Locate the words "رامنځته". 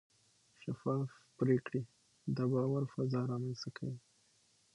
3.31-3.69